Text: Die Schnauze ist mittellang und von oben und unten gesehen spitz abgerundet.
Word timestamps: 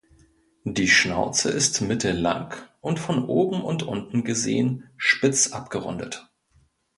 Die 0.63 0.87
Schnauze 0.87 1.51
ist 1.51 1.81
mittellang 1.81 2.55
und 2.79 2.97
von 2.97 3.23
oben 3.23 3.61
und 3.61 3.83
unten 3.83 4.23
gesehen 4.23 4.89
spitz 4.97 5.51
abgerundet. 5.53 6.27